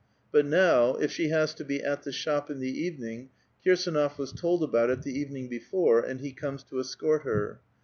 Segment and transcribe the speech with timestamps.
[0.31, 3.29] But now, if she has to be at the shop in the evening,
[3.63, 7.61] Kirs^nof was told about it the evening before, and he comes to escort her.